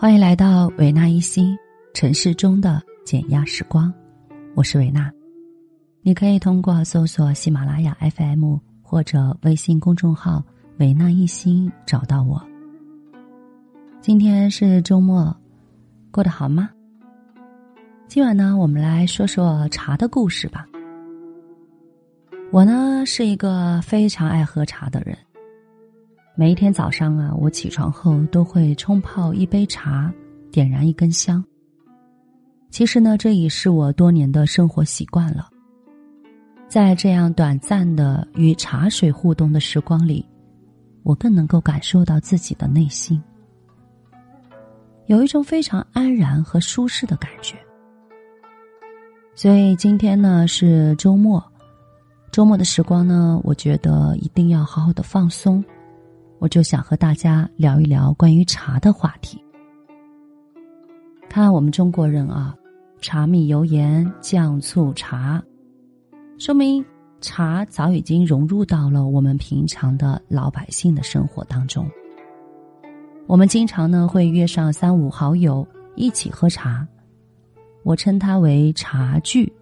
[0.00, 1.54] 欢迎来到维纳一心
[1.92, 3.92] 城市中的减压时光，
[4.54, 5.12] 我是维纳。
[6.00, 10.42] 你可以通过搜索喜马拉雅 FM 或者微信公众号
[10.80, 12.42] “维纳一心”找到我。
[14.00, 15.36] 今天是周末，
[16.10, 16.70] 过得好吗？
[18.08, 20.66] 今晚呢，我们来说说茶的故事吧。
[22.50, 25.14] 我呢是一个非常爱喝茶的人。
[26.40, 30.10] 每一天早上啊，我起床后都会冲泡一杯茶，
[30.50, 31.44] 点燃一根香。
[32.70, 35.50] 其实呢，这已是我多年的生活习惯了。
[36.66, 40.26] 在这样短暂的与茶水互动的时光里，
[41.02, 43.22] 我更能够感受到自己的内心，
[45.08, 47.54] 有一种非常安然和舒适的感觉。
[49.34, 51.44] 所以今天呢是周末，
[52.32, 55.62] 周末的时光呢，我觉得一定要好好的放松。
[56.40, 59.38] 我就想和大家聊一聊关于茶的话题。
[61.28, 62.56] 看我们中国人啊，
[63.02, 65.40] 茶米油盐酱醋茶，
[66.38, 66.82] 说明
[67.20, 71.86] 茶早已经融入到了我们平常的老百姓的生活当中。
[73.26, 76.88] 我们经常呢会约上三五好友一起喝茶，
[77.82, 79.52] 我称它为茶聚。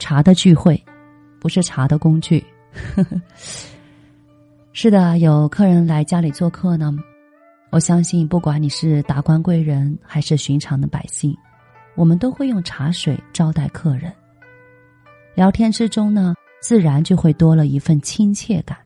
[0.00, 0.84] 茶的聚会，
[1.38, 2.44] 不是茶的工具。
[4.76, 6.92] 是的，有客人来家里做客呢。
[7.70, 11.32] 我相信，不管你是达官贵人还是寻常的百姓，
[11.94, 14.12] 我们都会用茶水招待客人。
[15.36, 18.76] 聊天之中呢，自然就会多了一份亲切感。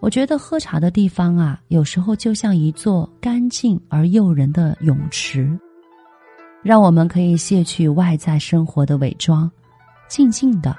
[0.00, 5.46] 我觉得喝茶的地方啊，有时候就像一座干净而诱人的泳池，
[6.62, 9.52] 让我们可以卸去外在生活的伪装，
[10.08, 10.74] 静静的、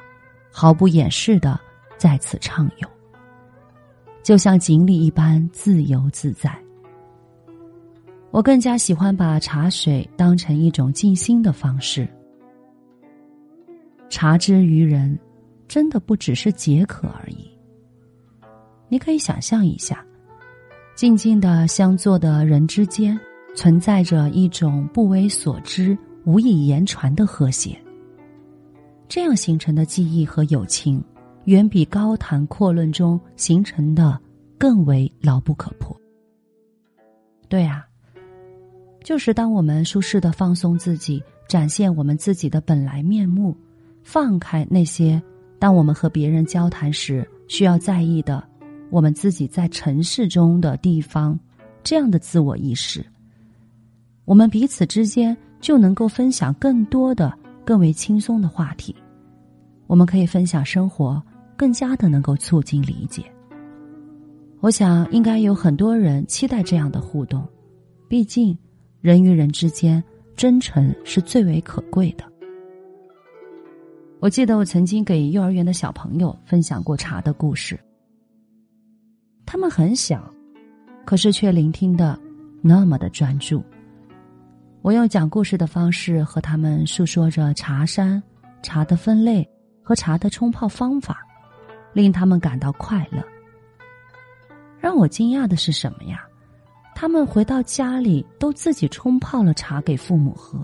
[0.52, 1.60] 毫不掩饰的
[1.96, 2.90] 在此畅游。
[4.26, 6.52] 就像锦鲤一般自由自在。
[8.32, 12.10] 我更加喜欢把茶水当成一种静心的方式。
[14.10, 15.16] 茶之于人，
[15.67, 17.48] 真的不只是解渴而已。
[18.89, 20.04] 你可以想象一下，
[20.95, 23.20] 静静的相坐的人之间，
[23.55, 27.80] 存在着一种不为所知、无以言传的和谐。
[29.08, 30.99] 这样形成的记忆和友情。
[31.45, 34.20] 远比高谈阔论中形成的
[34.58, 35.95] 更为牢不可破。
[37.48, 37.86] 对啊，
[39.04, 43.55] 就是当我们舒适的放松自己，展现我们自己的本来面目，
[44.04, 45.21] 放开那些
[45.60, 48.43] 当我们和别人交谈时需要在意的，
[48.89, 51.39] 我们自己在城市中的地方，
[51.83, 53.05] 这样的自我意识，
[54.26, 57.32] 我们彼此之间就能够分享更多的、
[57.64, 58.95] 更为轻松的话题。
[59.87, 61.22] 我们可以分享生活。
[61.58, 63.23] 更加的能够促进理解。
[64.65, 67.48] 我想，应该有很多人期待这样的互动，
[68.09, 68.58] 毕竟
[68.99, 70.03] 人与人之间
[70.36, 72.26] 真诚是最为可贵的。
[74.20, 77.80] 我记得我曾经给幼儿园的小朋友分享过茶的故事，
[79.45, 80.27] 他们很小，
[81.05, 82.20] 可是却聆听的
[82.64, 83.64] 那么的专注。
[84.81, 88.20] 我用讲故事的方式和他们诉说着茶山、
[88.64, 89.48] 茶的分类
[89.83, 91.20] 和茶的冲泡方法。
[91.93, 93.23] 令他们感到快乐。
[94.86, 96.23] 让我惊讶的是什么呀？
[96.94, 100.64] 他们回到家里都自己冲泡了茶给父母喝。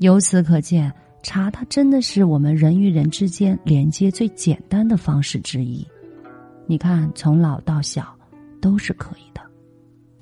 [0.00, 0.92] 由此可见，
[1.22, 5.86] 茶它真的是我们人与人之间连接最简单的方式之一。
[6.66, 8.12] 你看，从老到小
[8.60, 9.40] 都是可以的。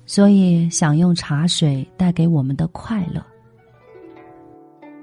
[0.05, 3.25] 所以，享用茶水带给我们的快乐。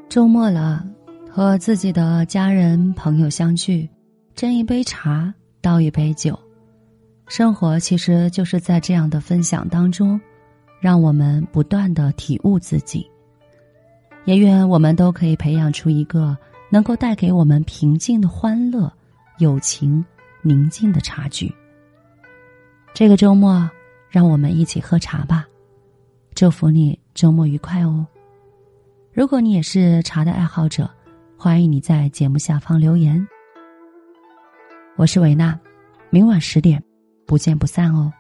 [0.09, 0.87] 周末了，
[1.29, 3.91] 和自己的家人朋友相聚。
[4.37, 6.39] 斟一杯茶，倒一杯酒，
[7.31, 10.21] 生活其实就是在这样的分享当中，
[10.81, 13.09] 让我们不断的体悟自己。
[14.25, 16.37] 也愿我们都可以培养出一个
[16.71, 18.93] 能够带给我们平静的欢乐、
[19.39, 20.05] 友情、
[20.43, 21.55] 宁静的茶具。
[22.93, 23.71] 这个周末，
[24.09, 25.47] 让我们一起喝茶吧，
[26.35, 28.05] 祝福你周末愉快哦。
[29.13, 30.91] 如果你也是茶的爱好者，
[31.39, 33.25] 欢迎你在节目下方留言。
[34.97, 35.57] 我是维娜，
[36.11, 36.83] 明晚十点，
[37.31, 38.13] 不见不散哦！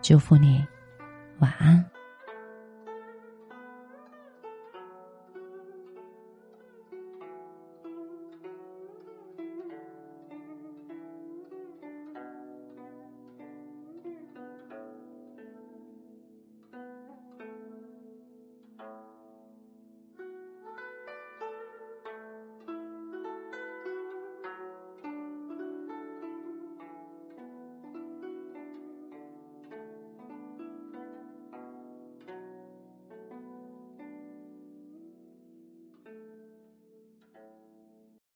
[0.00, 0.64] 祝福你，
[1.40, 1.84] 晚安。